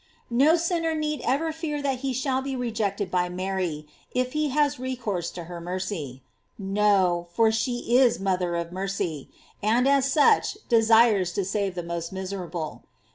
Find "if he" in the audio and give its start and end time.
4.13-4.49